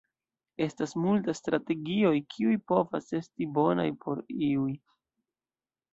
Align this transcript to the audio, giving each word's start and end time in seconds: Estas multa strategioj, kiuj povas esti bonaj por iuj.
Estas 0.65 0.95
multa 1.01 1.35
strategioj, 1.39 2.15
kiuj 2.35 2.55
povas 2.73 3.13
esti 3.21 3.51
bonaj 3.59 3.89
por 4.07 4.25
iuj. 4.51 4.71